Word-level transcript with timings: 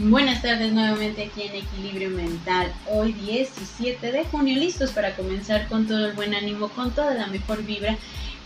Buenas 0.00 0.42
tardes 0.42 0.72
nuevamente 0.72 1.24
aquí 1.24 1.42
en 1.42 1.56
Equilibrio 1.56 2.10
Mental. 2.10 2.72
Hoy 2.86 3.14
17 3.14 4.12
de 4.12 4.24
junio, 4.26 4.56
listos 4.56 4.92
para 4.92 5.16
comenzar 5.16 5.66
con 5.66 5.88
todo 5.88 6.06
el 6.06 6.12
buen 6.12 6.36
ánimo, 6.36 6.68
con 6.68 6.92
toda 6.92 7.14
la 7.14 7.26
mejor 7.26 7.64
vibra 7.64 7.98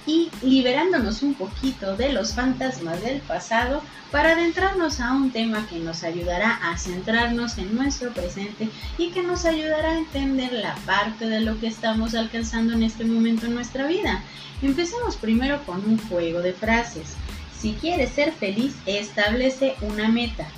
y 0.06 0.30
liberándonos 0.40 1.20
un 1.20 1.34
poquito 1.34 1.94
de 1.94 2.10
los 2.10 2.32
fantasmas 2.32 3.02
del 3.02 3.20
pasado 3.20 3.82
para 4.10 4.32
adentrarnos 4.32 4.98
a 5.00 5.12
un 5.12 5.30
tema 5.30 5.66
que 5.68 5.78
nos 5.78 6.04
ayudará 6.04 6.54
a 6.54 6.78
centrarnos 6.78 7.58
en 7.58 7.74
nuestro 7.74 8.14
presente 8.14 8.70
y 8.96 9.10
que 9.10 9.22
nos 9.22 9.44
ayudará 9.44 9.90
a 9.90 9.98
entender 9.98 10.54
la 10.54 10.74
parte 10.86 11.26
de 11.26 11.42
lo 11.42 11.60
que 11.60 11.66
estamos 11.66 12.14
alcanzando 12.14 12.72
en 12.72 12.82
este 12.82 13.04
momento 13.04 13.44
en 13.44 13.56
nuestra 13.56 13.86
vida. 13.86 14.22
Empecemos 14.62 15.16
primero 15.16 15.62
con 15.66 15.84
un 15.84 15.98
juego 16.08 16.40
de 16.40 16.54
frases. 16.54 17.14
Si 17.54 17.74
quieres 17.74 18.12
ser 18.12 18.32
feliz, 18.32 18.74
establece 18.86 19.74
una 19.82 20.08
meta 20.08 20.48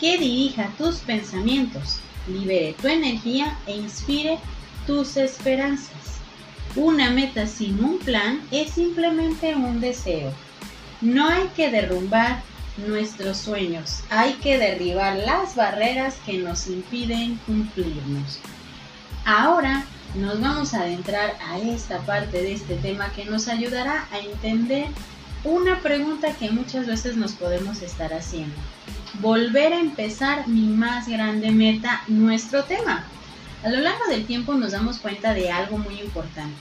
que 0.00 0.16
dirija 0.16 0.70
tus 0.78 0.96
pensamientos, 1.00 1.98
libere 2.26 2.74
tu 2.80 2.88
energía 2.88 3.58
e 3.66 3.76
inspire 3.76 4.38
tus 4.86 5.18
esperanzas. 5.18 5.90
Una 6.74 7.10
meta 7.10 7.46
sin 7.46 7.84
un 7.84 7.98
plan 7.98 8.40
es 8.50 8.72
simplemente 8.72 9.54
un 9.54 9.78
deseo. 9.80 10.32
No 11.02 11.28
hay 11.28 11.48
que 11.54 11.70
derrumbar 11.70 12.42
nuestros 12.78 13.36
sueños, 13.36 14.00
hay 14.08 14.32
que 14.34 14.56
derribar 14.56 15.16
las 15.16 15.54
barreras 15.54 16.16
que 16.24 16.38
nos 16.38 16.66
impiden 16.66 17.38
cumplirnos. 17.44 18.38
Ahora 19.26 19.84
nos 20.14 20.40
vamos 20.40 20.72
a 20.72 20.80
adentrar 20.80 21.36
a 21.46 21.58
esta 21.58 21.98
parte 22.00 22.42
de 22.42 22.54
este 22.54 22.76
tema 22.76 23.12
que 23.12 23.26
nos 23.26 23.48
ayudará 23.48 24.08
a 24.10 24.18
entender 24.18 24.86
una 25.44 25.78
pregunta 25.80 26.32
que 26.34 26.50
muchas 26.50 26.86
veces 26.86 27.16
nos 27.16 27.32
podemos 27.32 27.82
estar 27.82 28.14
haciendo 28.14 28.56
volver 29.14 29.72
a 29.72 29.80
empezar 29.80 30.46
mi 30.48 30.68
más 30.68 31.08
grande 31.08 31.50
meta, 31.50 32.02
nuestro 32.08 32.64
tema. 32.64 33.04
A 33.62 33.68
lo 33.68 33.80
largo 33.80 34.04
del 34.08 34.26
tiempo 34.26 34.54
nos 34.54 34.72
damos 34.72 34.98
cuenta 34.98 35.34
de 35.34 35.50
algo 35.50 35.78
muy 35.78 36.00
importante. 36.00 36.56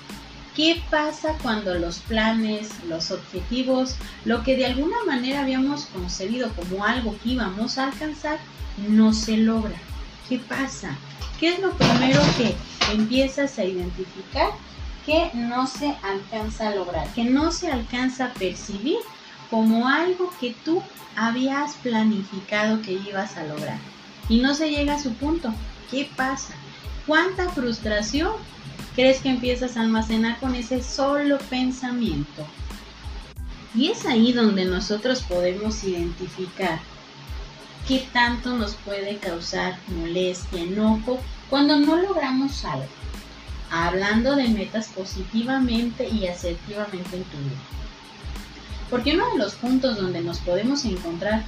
¿Qué 0.56 0.82
pasa 0.90 1.38
cuando 1.42 1.76
los 1.76 2.00
planes, 2.00 2.70
los 2.88 3.12
objetivos, 3.12 3.96
lo 4.26 4.44
que 4.44 4.58
de 4.58 4.66
alguna 4.66 4.98
manera 5.06 5.42
habíamos 5.42 5.86
concebido 5.86 6.50
como 6.54 6.84
algo 6.84 7.16
que 7.24 7.30
íbamos 7.30 7.78
a 7.78 7.86
alcanzar, 7.86 8.40
no 8.90 9.14
se 9.14 9.38
logra? 9.38 9.78
¿Qué 10.28 10.40
pasa? 10.40 10.98
¿Qué 11.40 11.54
es 11.54 11.60
lo 11.60 11.72
primero 11.72 12.22
que 12.38 12.56
empiezas 12.92 13.58
a 13.58 13.64
identificar 13.64 14.50
que 15.06 15.32
no 15.34 15.66
se 15.66 15.96
alcanza 16.04 16.68
a 16.68 16.76
lograr, 16.76 17.08
que 17.14 17.24
no 17.24 17.52
se 17.52 17.72
alcanza 17.72 18.26
a 18.26 18.34
percibir 18.34 18.98
como 19.50 19.88
algo 19.88 20.32
que 20.40 20.56
tú 20.64 20.82
habías 21.16 21.76
planificado 21.76 22.82
que 22.82 22.94
ibas 22.94 23.36
a 23.38 23.44
lograr 23.44 23.80
y 24.30 24.40
no 24.40 24.54
se 24.54 24.70
llega 24.70 24.96
a 24.96 25.00
su 25.00 25.14
punto. 25.14 25.54
¿Qué 25.90 26.10
pasa? 26.16 26.54
¿Cuánta 27.08 27.50
frustración 27.50 28.32
crees 28.96 29.20
que 29.20 29.30
empiezas 29.30 29.76
a 29.76 29.82
almacenar 29.82 30.40
con 30.40 30.56
ese 30.56 30.84
solo 30.84 31.40
pensamiento? 31.50 32.46
Y 33.74 33.90
es 33.90 34.06
ahí 34.06 34.32
donde 34.32 34.66
nosotros 34.66 35.24
podemos 35.24 35.84
identificar 35.84 36.80
qué 37.88 38.08
tanto 38.14 38.56
nos 38.56 38.76
puede 38.76 39.18
causar 39.18 39.80
molestia, 39.88 40.62
enojo 40.62 41.20
cuando 41.50 41.78
no 41.78 41.98
logramos 41.98 42.64
algo. 42.66 42.88
Hablando 43.72 44.36
de 44.36 44.48
metas 44.48 44.88
positivamente 44.90 46.08
y 46.08 46.28
asertivamente 46.28 47.18
en 47.18 47.24
tu 47.24 47.38
vida. 47.38 47.89
Porque 48.90 49.14
uno 49.14 49.32
de 49.32 49.38
los 49.38 49.54
puntos 49.56 49.98
donde 49.98 50.22
nos 50.22 50.40
podemos 50.40 50.86
encontrar 50.86 51.44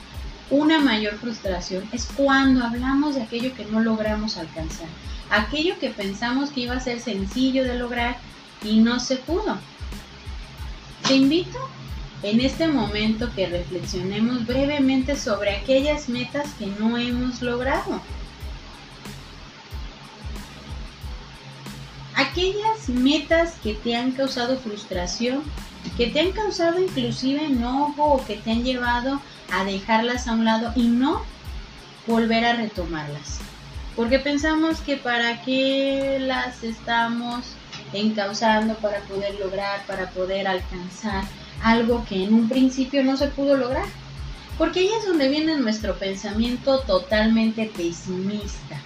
una 0.52 0.80
mayor 0.80 1.18
frustración 1.18 1.88
es 1.92 2.08
cuando 2.16 2.64
hablamos 2.64 3.16
de 3.16 3.24
aquello 3.24 3.56
que 3.56 3.66
no 3.66 3.80
logramos 3.80 4.38
alcanzar, 4.38 4.88
aquello 5.30 5.80
que 5.80 5.90
pensamos 5.90 6.50
que 6.50 6.62
iba 6.62 6.76
a 6.76 6.80
ser 6.80 7.00
sencillo 7.00 7.64
de 7.64 7.80
lograr 7.80 8.18
y 8.64 8.80
no 8.80 9.00
se 9.00 9.16
pudo. 9.16 9.58
Te 11.08 11.16
invito 11.16 11.58
en 12.22 12.42
este 12.42 12.68
momento 12.68 13.32
que 13.34 13.48
reflexionemos 13.48 14.46
brevemente 14.46 15.16
sobre 15.16 15.56
aquellas 15.56 16.10
metas 16.10 16.48
que 16.60 16.68
no 16.68 16.98
hemos 16.98 17.42
logrado. 17.42 18.02
Aquellas 22.16 22.88
metas 22.88 23.54
que 23.64 23.74
te 23.74 23.96
han 23.96 24.12
causado 24.12 24.58
frustración 24.58 25.44
que 26.02 26.08
te 26.08 26.20
han 26.20 26.32
causado 26.32 26.80
inclusive 26.80 27.46
enojo 27.46 28.04
o 28.04 28.26
que 28.26 28.36
te 28.36 28.50
han 28.50 28.64
llevado 28.64 29.22
a 29.54 29.64
dejarlas 29.66 30.28
a 30.28 30.32
un 30.32 30.46
lado 30.46 30.74
y 30.76 30.88
no 30.88 31.22
volver 32.08 32.44
a 32.44 32.56
retomarlas. 32.56 33.38
Porque 33.96 34.18
pensamos 34.18 34.80
que 34.80 34.98
para 34.98 35.44
qué 35.44 36.18
las 36.20 36.64
estamos 36.64 37.54
encauzando 37.94 38.74
para 38.78 39.02
poder 39.02 39.40
lograr, 39.40 39.86
para 39.86 40.10
poder 40.10 40.48
alcanzar 40.48 41.24
algo 41.62 42.04
que 42.10 42.24
en 42.24 42.34
un 42.34 42.50
principio 42.50 43.04
no 43.04 43.16
se 43.16 43.28
pudo 43.28 43.56
lograr. 43.56 43.86
Porque 44.58 44.80
ahí 44.80 44.90
es 44.98 45.06
donde 45.06 45.30
viene 45.30 45.56
nuestro 45.58 46.00
pensamiento 46.00 46.80
totalmente 46.80 47.72
pesimista 47.78 48.82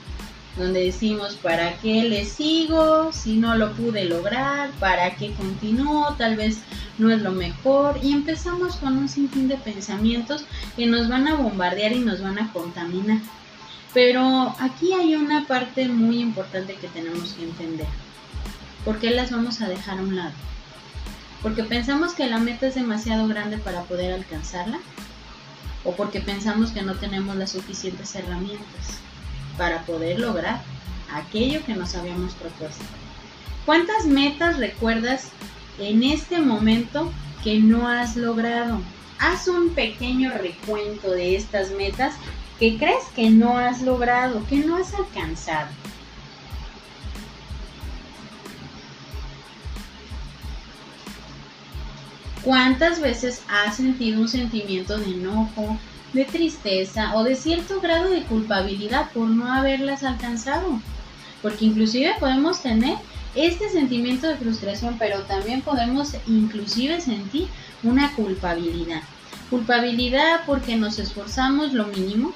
donde 0.57 0.85
decimos, 0.85 1.35
¿para 1.35 1.73
qué 1.79 2.03
le 2.03 2.25
sigo 2.25 3.11
si 3.11 3.35
no 3.35 3.55
lo 3.55 3.73
pude 3.73 4.05
lograr? 4.05 4.69
¿Para 4.79 5.15
qué 5.15 5.33
continúo? 5.33 6.15
Tal 6.17 6.37
vez 6.37 6.59
no 6.97 7.11
es 7.11 7.21
lo 7.21 7.31
mejor. 7.31 7.99
Y 8.01 8.13
empezamos 8.13 8.77
con 8.77 8.97
un 8.97 9.09
sinfín 9.09 9.47
de 9.47 9.57
pensamientos 9.57 10.45
que 10.75 10.85
nos 10.85 11.09
van 11.09 11.27
a 11.27 11.35
bombardear 11.35 11.93
y 11.93 11.99
nos 11.99 12.21
van 12.21 12.39
a 12.39 12.51
contaminar. 12.51 13.19
Pero 13.93 14.55
aquí 14.59 14.93
hay 14.93 15.15
una 15.15 15.47
parte 15.47 15.87
muy 15.87 16.19
importante 16.19 16.75
que 16.75 16.87
tenemos 16.87 17.33
que 17.33 17.43
entender. 17.43 17.87
¿Por 18.83 18.99
qué 18.99 19.11
las 19.11 19.31
vamos 19.31 19.61
a 19.61 19.69
dejar 19.69 19.99
a 19.99 20.03
un 20.03 20.15
lado? 20.15 20.33
Porque 21.41 21.63
pensamos 21.63 22.13
que 22.13 22.27
la 22.27 22.39
meta 22.39 22.67
es 22.67 22.75
demasiado 22.75 23.27
grande 23.27 23.57
para 23.57 23.83
poder 23.83 24.13
alcanzarla 24.13 24.79
o 25.83 25.95
porque 25.95 26.19
pensamos 26.19 26.71
que 26.71 26.81
no 26.81 26.95
tenemos 26.95 27.35
las 27.35 27.51
suficientes 27.51 28.15
herramientas 28.15 28.99
para 29.57 29.83
poder 29.83 30.19
lograr 30.19 30.61
aquello 31.13 31.63
que 31.65 31.75
nos 31.75 31.95
habíamos 31.95 32.33
propuesto. 32.33 32.83
¿Cuántas 33.65 34.05
metas 34.05 34.57
recuerdas 34.57 35.29
en 35.79 36.03
este 36.03 36.39
momento 36.39 37.11
que 37.43 37.59
no 37.59 37.87
has 37.87 38.15
logrado? 38.15 38.81
Haz 39.19 39.47
un 39.47 39.69
pequeño 39.69 40.31
recuento 40.33 41.11
de 41.11 41.35
estas 41.35 41.71
metas 41.71 42.15
que 42.59 42.77
crees 42.77 43.03
que 43.15 43.29
no 43.29 43.57
has 43.57 43.81
logrado, 43.81 44.45
que 44.47 44.57
no 44.57 44.77
has 44.77 44.93
alcanzado. 44.93 45.69
¿Cuántas 52.43 53.01
veces 53.01 53.41
has 53.49 53.77
sentido 53.77 54.21
un 54.21 54.27
sentimiento 54.27 54.97
de 54.97 55.11
enojo, 55.11 55.79
de 56.15 56.25
tristeza 56.25 57.13
o 57.13 57.23
de 57.23 57.35
cierto 57.35 57.81
grado 57.81 58.09
de 58.09 58.23
culpabilidad 58.23 59.11
por 59.11 59.27
no 59.27 59.51
haberlas 59.51 60.03
alcanzado. 60.03 60.79
Porque 61.41 61.65
inclusive 61.65 62.15
podemos 62.19 62.61
tener 62.61 62.97
este 63.35 63.69
sentimiento 63.69 64.27
de 64.27 64.37
frustración, 64.37 64.95
pero 64.97 65.23
también 65.23 65.61
podemos 65.61 66.15
inclusive 66.27 67.01
sentir 67.01 67.47
una 67.83 68.13
culpabilidad. 68.15 69.01
Culpabilidad 69.49 70.41
porque 70.45 70.75
nos 70.75 70.97
esforzamos 70.99 71.73
lo 71.73 71.87
mínimo, 71.87 72.33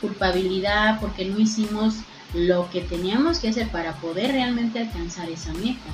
culpabilidad 0.00 1.00
porque 1.00 1.24
no 1.24 1.38
hicimos 1.38 1.94
lo 2.34 2.68
que 2.70 2.80
teníamos 2.80 3.38
que 3.38 3.48
hacer 3.48 3.68
para 3.68 3.94
poder 3.94 4.32
realmente 4.32 4.80
alcanzar 4.80 5.30
esa 5.30 5.52
meta. 5.54 5.90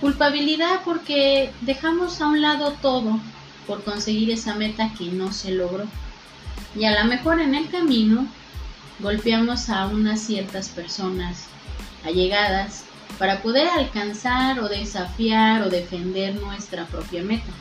Culpabilidad 0.00 0.80
porque 0.84 1.50
dejamos 1.62 2.20
a 2.20 2.26
un 2.26 2.42
lado 2.42 2.72
todo 2.82 3.18
por 3.66 3.82
conseguir 3.82 4.30
esa 4.30 4.54
meta 4.54 4.92
que 4.98 5.06
no 5.06 5.32
se 5.32 5.52
logró 5.52 5.86
y 6.76 6.84
a 6.84 7.02
lo 7.02 7.08
mejor 7.08 7.40
en 7.40 7.54
el 7.54 7.70
camino 7.70 8.26
golpeamos 8.98 9.70
a 9.70 9.86
unas 9.86 10.20
ciertas 10.20 10.68
personas 10.68 11.46
allegadas 12.04 12.84
para 13.18 13.42
poder 13.42 13.68
alcanzar 13.68 14.60
o 14.60 14.68
desafiar 14.68 15.62
o 15.62 15.70
defender 15.70 16.34
nuestra 16.34 16.86
propia 16.86 17.22
meta. 17.22 17.52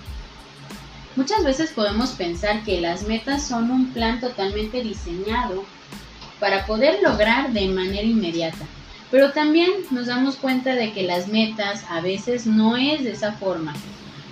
Muchas 1.16 1.44
veces 1.44 1.72
podemos 1.72 2.12
pensar 2.12 2.64
que 2.64 2.82
las 2.82 3.04
metas 3.04 3.48
son 3.48 3.70
un 3.70 3.94
plan 3.94 4.20
totalmente 4.20 4.82
diseñado 4.82 5.64
para 6.40 6.66
poder 6.66 7.04
lograr 7.04 7.54
de 7.54 7.68
manera 7.68 8.02
inmediata, 8.02 8.66
pero 9.12 9.32
también 9.32 9.70
nos 9.92 10.08
damos 10.08 10.38
cuenta 10.38 10.74
de 10.74 10.92
que 10.92 11.04
las 11.04 11.28
metas 11.28 11.86
a 11.90 12.02
veces 12.02 12.48
no 12.48 12.78
es 12.78 13.04
de 13.04 13.12
esa 13.12 13.34
forma. 13.34 13.74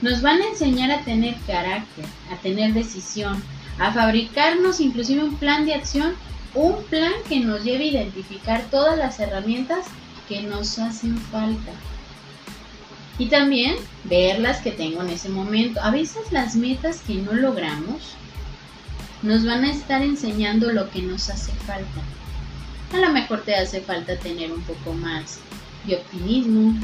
Nos 0.02 0.24
van 0.24 0.42
a 0.42 0.48
enseñar 0.48 0.90
a 0.90 1.02
tener 1.02 1.36
carácter, 1.46 2.06
a 2.32 2.38
tener 2.38 2.74
decisión, 2.74 3.44
a 3.78 3.92
fabricarnos 3.92 4.80
inclusive 4.80 5.24
un 5.24 5.36
plan 5.36 5.68
de 5.68 5.76
acción, 5.76 6.16
un 6.56 6.84
plan 6.86 7.14
que 7.30 7.40
nos 7.40 7.64
lleve 7.64 7.84
a 7.84 7.92
identificar 7.92 8.66
todas 8.72 8.98
las 8.98 9.20
herramientas 9.20 9.86
que 10.32 10.44
nos 10.44 10.80
hacen 10.80 11.18
falta. 11.18 11.74
Y 13.18 13.28
también 13.28 13.76
ver 14.06 14.40
las 14.40 14.62
que 14.62 14.72
tengo 14.72 15.02
en 15.02 15.10
ese 15.10 15.28
momento. 15.28 15.82
A 15.82 15.92
veces 15.92 16.32
las 16.32 16.56
metas 16.56 17.02
que 17.02 17.16
no 17.16 17.34
logramos 17.34 18.14
nos 19.24 19.46
van 19.46 19.66
a 19.66 19.72
estar 19.72 20.02
enseñando 20.02 20.72
lo 20.72 20.90
que 20.90 21.02
nos 21.02 21.30
hace 21.30 21.52
falta. 21.52 22.02
A 22.94 22.98
lo 22.98 23.12
mejor 23.12 23.42
te 23.42 23.56
hace 23.56 23.82
falta 23.82 24.16
tener 24.16 24.54
un 24.54 24.62
poco 24.62 24.94
más 24.94 25.40
de 25.86 25.98
optimismo, 25.98 26.80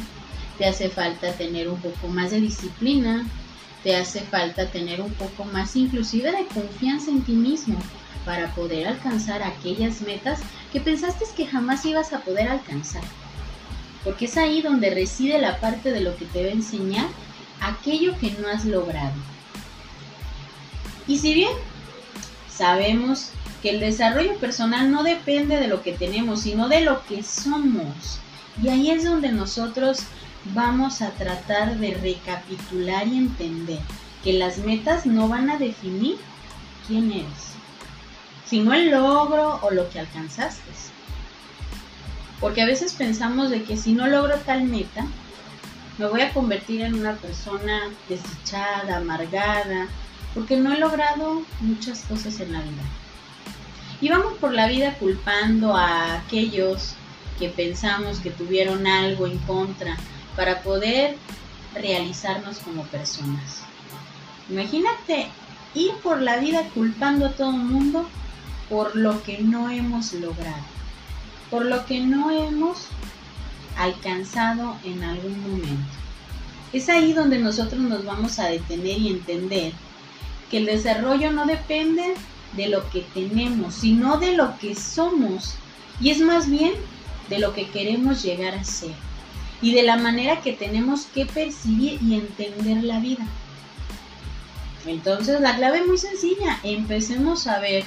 te 0.58 0.66
hace 0.66 0.90
falta 0.90 1.32
tener 1.32 1.70
un 1.70 1.80
poco 1.80 2.10
más 2.10 2.32
de 2.32 2.42
disciplina, 2.42 3.26
te 3.82 3.96
hace 3.96 4.20
falta 4.20 4.70
tener 4.70 5.00
un 5.00 5.14
poco 5.14 5.46
más 5.46 5.78
inclusive 5.78 6.34
de 6.34 6.46
confianza 6.48 7.12
en 7.12 7.22
ti 7.22 7.32
mismo 7.32 7.80
para 8.26 8.54
poder 8.56 8.88
alcanzar 8.88 9.42
aquellas 9.42 10.02
metas 10.02 10.42
que 10.74 10.82
pensaste 10.82 11.24
que 11.38 11.48
jamás 11.48 11.86
ibas 11.86 12.12
a 12.12 12.20
poder 12.20 12.50
alcanzar. 12.50 13.04
Porque 14.04 14.26
es 14.26 14.38
ahí 14.38 14.62
donde 14.62 14.90
reside 14.90 15.40
la 15.40 15.60
parte 15.60 15.92
de 15.92 16.02
lo 16.02 16.16
que 16.16 16.26
te 16.26 16.44
va 16.44 16.50
a 16.50 16.54
enseñar 16.54 17.08
aquello 17.62 18.18
que 18.20 18.32
no 18.32 18.48
has 18.48 18.66
logrado. 18.66 19.14
Y 21.08 21.18
si 21.20 21.34
bien 21.34 21.52
sabemos 22.50 23.32
que 23.62 23.72
el 23.72 23.80
desarrollo 23.80 24.38
personal 24.38 24.92
no 24.92 25.04
depende 25.04 25.58
de 25.58 25.68
lo 25.68 25.82
que 25.82 25.94
tenemos, 25.94 26.42
sino 26.42 26.68
de 26.68 26.82
lo 26.82 27.06
que 27.06 27.24
somos. 27.24 28.20
Y 28.62 28.70
ahí 28.70 28.92
es 28.92 29.04
donde 29.04 29.32
nosotros 29.32 30.00
vamos 30.54 31.02
a 31.02 31.12
tratar 31.12 31.78
de 31.78 31.94
recapitular 31.94 33.08
y 33.08 33.18
entender 33.18 33.80
que 34.24 34.34
las 34.34 34.60
metas 34.60 35.06
no 35.06 35.28
van 35.28 35.50
a 35.50 35.58
definir 35.58 36.18
quién 36.88 37.12
eres, 37.12 37.54
sino 38.46 38.74
el 38.74 38.92
logro 38.92 39.60
o 39.62 39.72
lo 39.72 39.90
que 39.90 40.00
alcanzaste. 40.00 40.62
Porque 42.40 42.62
a 42.62 42.66
veces 42.66 42.94
pensamos 42.94 43.50
de 43.50 43.64
que 43.64 43.78
si 43.78 43.94
no 43.94 44.08
logro 44.08 44.36
tal 44.46 44.64
meta, 44.64 45.06
me 45.98 46.06
voy 46.06 46.22
a 46.22 46.34
convertir 46.34 46.82
en 46.82 46.94
una 46.94 47.16
persona 47.16 47.82
desdichada, 48.08 48.98
amargada, 48.98 49.88
porque 50.34 50.58
no 50.58 50.72
he 50.72 50.80
logrado 50.80 51.42
muchas 51.62 52.02
cosas 52.02 52.40
en 52.40 52.54
la 52.54 52.62
vida. 52.62 52.84
Y 54.00 54.10
vamos 54.10 54.34
por 54.34 54.54
la 54.54 54.68
vida 54.68 54.94
culpando 54.96 55.76
a 55.76 56.14
aquellos 56.16 56.94
que 57.40 57.50
pensamos 57.50 58.20
que 58.20 58.30
tuvieron 58.30 58.86
algo 58.86 59.26
en 59.26 59.40
contra 59.40 59.98
para 60.36 60.62
poder 60.62 61.18
realizarnos 61.74 62.60
como 62.60 62.84
personas. 62.84 63.64
Imagínate 64.50 65.30
ir 65.74 65.92
por 66.04 66.22
la 66.22 66.38
vida 66.38 66.70
culpando 66.74 67.26
a 67.26 67.32
todo 67.32 67.52
el 67.52 67.58
mundo 67.58 68.08
por 68.70 68.96
lo 68.96 69.24
que 69.24 69.40
no 69.40 69.70
hemos 69.70 70.14
logrado, 70.14 70.64
por 71.50 71.66
lo 71.66 71.86
que 71.86 72.02
no 72.02 72.32
hemos 72.32 72.88
alcanzado 73.78 74.76
en 74.84 75.04
algún 75.04 75.40
momento. 75.42 75.94
Es 76.74 76.90
ahí 76.90 77.14
donde 77.14 77.40
nosotros 77.40 77.80
nos 77.80 78.04
vamos 78.04 78.40
a 78.40 78.48
detener 78.48 78.98
y 78.98 79.10
entender 79.10 79.74
que 80.52 80.58
el 80.58 80.66
desarrollo 80.66 81.32
no 81.32 81.46
depende 81.46 82.14
de 82.56 82.68
lo 82.70 82.90
que 82.90 83.02
tenemos, 83.14 83.76
sino 83.76 84.18
de 84.18 84.36
lo 84.36 84.58
que 84.58 84.76
somos. 84.76 85.56
Y 86.00 86.10
es 86.10 86.20
más 86.20 86.50
bien 86.50 86.74
de 87.30 87.40
lo 87.40 87.54
que 87.54 87.68
queremos 87.68 88.24
llegar 88.24 88.56
a 88.56 88.64
ser. 88.64 88.94
Y 89.62 89.74
de 89.74 89.84
la 89.84 89.98
manera 89.98 90.42
que 90.42 90.54
tenemos 90.54 91.06
que 91.06 91.26
percibir 91.26 92.00
y 92.02 92.16
entender 92.16 92.84
la 92.84 93.00
vida. 93.00 93.26
Entonces 94.86 95.42
la 95.42 95.56
clave 95.56 95.80
es 95.80 95.88
muy 95.88 95.98
sencilla. 95.98 96.60
Empecemos 96.64 97.48
a 97.48 97.60
ver, 97.60 97.84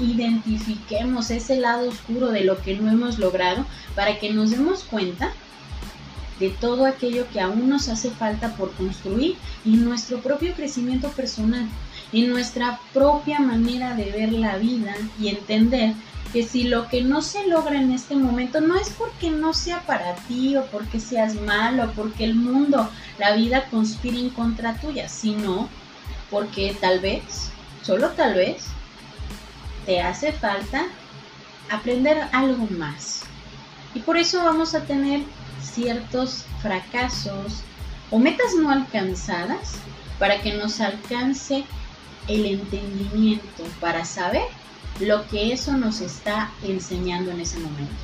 identifiquemos 0.00 1.30
ese 1.30 1.56
lado 1.56 1.88
oscuro 1.88 2.28
de 2.28 2.44
lo 2.44 2.60
que 2.60 2.76
no 2.76 2.90
hemos 2.90 3.18
logrado 3.18 3.64
para 3.94 4.18
que 4.18 4.32
nos 4.32 4.50
demos 4.50 4.84
cuenta 4.84 5.32
de 6.38 6.50
todo 6.50 6.84
aquello 6.84 7.26
que 7.32 7.40
aún 7.40 7.68
nos 7.68 7.88
hace 7.88 8.10
falta 8.10 8.54
por 8.56 8.72
construir 8.72 9.36
y 9.64 9.76
nuestro 9.76 10.18
propio 10.18 10.54
crecimiento 10.54 11.08
personal 11.08 11.66
en 12.12 12.28
nuestra 12.30 12.78
propia 12.92 13.40
manera 13.40 13.94
de 13.94 14.10
ver 14.10 14.32
la 14.32 14.56
vida 14.58 14.94
y 15.18 15.28
entender 15.28 15.94
que 16.32 16.42
si 16.42 16.64
lo 16.64 16.88
que 16.88 17.02
no 17.02 17.22
se 17.22 17.46
logra 17.46 17.80
en 17.80 17.92
este 17.92 18.14
momento 18.16 18.60
no 18.60 18.76
es 18.78 18.90
porque 18.90 19.30
no 19.30 19.54
sea 19.54 19.80
para 19.86 20.14
ti 20.14 20.56
o 20.56 20.66
porque 20.66 21.00
seas 21.00 21.34
malo 21.34 21.84
o 21.84 21.90
porque 21.92 22.24
el 22.24 22.34
mundo, 22.34 22.90
la 23.18 23.34
vida 23.34 23.66
conspire 23.70 24.18
en 24.18 24.30
contra 24.30 24.74
tuya, 24.74 25.08
sino 25.08 25.68
porque 26.30 26.76
tal 26.80 27.00
vez, 27.00 27.50
solo 27.82 28.10
tal 28.10 28.34
vez, 28.34 28.66
te 29.86 30.00
hace 30.00 30.32
falta 30.32 30.84
aprender 31.70 32.28
algo 32.32 32.66
más. 32.70 33.22
Y 33.94 34.00
por 34.00 34.18
eso 34.18 34.44
vamos 34.44 34.74
a 34.74 34.84
tener 34.84 35.22
ciertos 35.62 36.44
fracasos 36.60 37.62
o 38.10 38.18
metas 38.18 38.54
no 38.58 38.70
alcanzadas 38.70 39.76
para 40.18 40.42
que 40.42 40.52
nos 40.54 40.80
alcance 40.80 41.64
el 42.28 42.44
entendimiento 42.44 43.64
para 43.80 44.04
saber 44.04 44.44
lo 45.00 45.26
que 45.28 45.52
eso 45.52 45.72
nos 45.76 46.00
está 46.00 46.50
enseñando 46.62 47.30
en 47.30 47.40
ese 47.40 47.58
momento. 47.58 47.94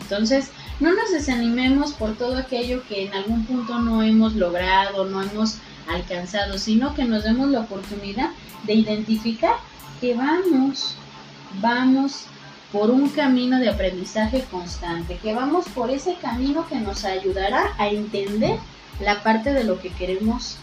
Entonces, 0.00 0.50
no 0.80 0.92
nos 0.92 1.12
desanimemos 1.12 1.92
por 1.92 2.16
todo 2.16 2.36
aquello 2.36 2.82
que 2.88 3.06
en 3.06 3.14
algún 3.14 3.44
punto 3.44 3.78
no 3.78 4.02
hemos 4.02 4.34
logrado, 4.34 5.04
no 5.04 5.22
hemos 5.22 5.58
alcanzado, 5.88 6.58
sino 6.58 6.94
que 6.94 7.04
nos 7.04 7.24
demos 7.24 7.50
la 7.50 7.60
oportunidad 7.60 8.30
de 8.64 8.74
identificar 8.74 9.54
que 10.00 10.14
vamos, 10.14 10.96
vamos 11.60 12.26
por 12.72 12.90
un 12.90 13.08
camino 13.10 13.58
de 13.58 13.68
aprendizaje 13.68 14.44
constante, 14.50 15.18
que 15.22 15.34
vamos 15.34 15.66
por 15.68 15.90
ese 15.90 16.14
camino 16.16 16.66
que 16.68 16.76
nos 16.76 17.04
ayudará 17.04 17.74
a 17.78 17.88
entender 17.88 18.58
la 19.00 19.22
parte 19.22 19.52
de 19.52 19.64
lo 19.64 19.80
que 19.80 19.90
queremos 19.90 20.56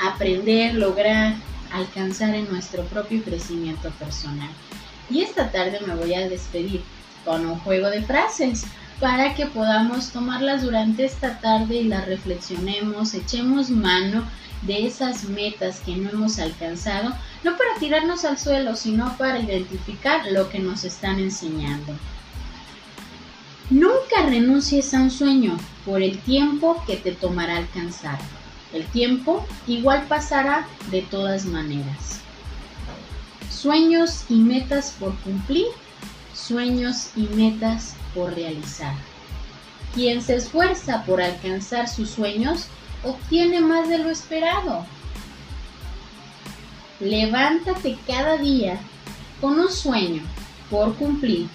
aprender, 0.00 0.74
lograr, 0.74 1.34
alcanzar 1.72 2.34
en 2.34 2.50
nuestro 2.50 2.84
propio 2.84 3.22
crecimiento 3.22 3.90
personal. 3.92 4.50
Y 5.08 5.22
esta 5.22 5.50
tarde 5.50 5.80
me 5.86 5.94
voy 5.94 6.14
a 6.14 6.28
despedir 6.28 6.82
con 7.24 7.46
un 7.46 7.58
juego 7.60 7.88
de 7.88 8.02
frases 8.02 8.64
para 9.02 9.34
que 9.34 9.46
podamos 9.46 10.10
tomarlas 10.10 10.62
durante 10.62 11.04
esta 11.04 11.40
tarde 11.40 11.74
y 11.74 11.84
las 11.88 12.06
reflexionemos, 12.06 13.14
echemos 13.14 13.68
mano 13.68 14.22
de 14.62 14.86
esas 14.86 15.24
metas 15.24 15.80
que 15.80 15.96
no 15.96 16.08
hemos 16.08 16.38
alcanzado, 16.38 17.12
no 17.42 17.56
para 17.56 17.80
tirarnos 17.80 18.24
al 18.24 18.38
suelo, 18.38 18.76
sino 18.76 19.16
para 19.18 19.40
identificar 19.40 20.30
lo 20.30 20.48
que 20.50 20.60
nos 20.60 20.84
están 20.84 21.18
enseñando. 21.18 21.96
Nunca 23.70 24.24
renuncies 24.24 24.94
a 24.94 25.00
un 25.00 25.10
sueño 25.10 25.58
por 25.84 26.00
el 26.00 26.20
tiempo 26.20 26.80
que 26.86 26.96
te 26.96 27.10
tomará 27.10 27.56
alcanzarlo. 27.56 28.24
El 28.72 28.86
tiempo 28.86 29.44
igual 29.66 30.04
pasará 30.06 30.68
de 30.92 31.02
todas 31.02 31.44
maneras. 31.44 32.20
Sueños 33.50 34.26
y 34.28 34.36
metas 34.36 34.94
por 35.00 35.16
cumplir, 35.22 35.66
sueños 36.34 37.08
y 37.16 37.22
metas 37.22 37.96
por 38.14 38.34
realizar. 38.34 38.94
Quien 39.94 40.22
se 40.22 40.36
esfuerza 40.36 41.04
por 41.04 41.20
alcanzar 41.20 41.88
sus 41.88 42.10
sueños 42.10 42.66
obtiene 43.04 43.60
más 43.60 43.88
de 43.88 43.98
lo 43.98 44.10
esperado. 44.10 44.86
Levántate 47.00 47.98
cada 48.06 48.36
día 48.36 48.78
con 49.40 49.58
un 49.58 49.70
sueño 49.70 50.22
por 50.70 50.94
cumplir 50.94 51.48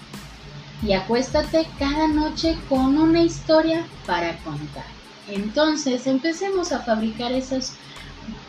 y 0.82 0.92
acuéstate 0.92 1.66
cada 1.78 2.06
noche 2.06 2.56
con 2.68 2.96
una 2.98 3.22
historia 3.22 3.84
para 4.06 4.36
contar. 4.38 4.84
Entonces 5.28 6.06
empecemos 6.06 6.72
a 6.72 6.80
fabricar 6.80 7.32
esas 7.32 7.74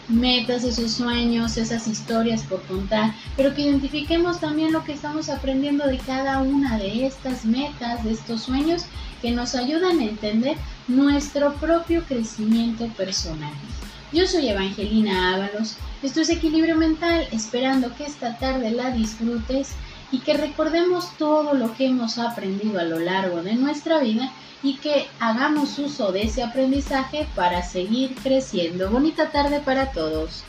metas, 0.08 0.64
esos 0.64 0.92
sueños, 0.92 1.58
esas 1.58 1.88
historias 1.88 2.44
por 2.44 2.62
contar, 2.64 3.14
pero 3.38 3.54
que 3.54 3.62
identifiquemos 3.62 4.40
también 4.40 4.74
lo 4.74 4.84
que 4.84 4.94
estamos 4.94 5.30
aprendiendo 5.30 5.86
de 5.86 5.98
cada 5.98 6.42
una 6.42 6.78
de 6.78 7.06
estas 7.06 7.46
metas, 7.46 8.04
de 8.04 8.12
estos 8.12 8.44
sueños 8.44 8.86
que 9.22 9.32
nos 9.32 9.56
ayudan 9.56 10.00
a 10.00 10.06
entender 10.06 10.58
nuestro 10.88 11.54
propio 11.56 12.04
crecimiento 12.04 12.88
personal. 12.90 13.54
Yo 14.12 14.26
soy 14.26 14.50
Evangelina 14.50 15.36
Ábalos, 15.36 15.78
esto 16.02 16.22
es 16.22 16.30
Equilibrio 16.30 16.76
Mental, 16.76 17.28
esperando 17.32 17.94
que 17.96 18.06
esta 18.06 18.38
tarde 18.38 18.72
la 18.72 18.90
disfrutes 18.90 19.74
y 20.12 20.20
que 20.20 20.34
recordemos 20.34 21.16
todo 21.18 21.54
lo 21.54 21.74
que 21.76 21.88
hemos 21.88 22.18
aprendido 22.18 22.80
a 22.80 22.84
lo 22.84 23.00
largo 23.00 23.44
de 23.44 23.56
nuestra 23.56 24.00
vida 24.00 24.32
y 24.64 24.78
que 24.78 25.08
hagamos 25.20 25.80
uso 25.80 26.12
de 26.12 26.24
ese 26.24 26.44
aprendizaje 26.44 27.28
para 27.36 27.62
seguir 27.64 28.16
creciendo. 28.16 28.90
Bonita 28.90 29.32
tarde 29.32 29.62
para 29.62 29.92
todos. 29.92 30.44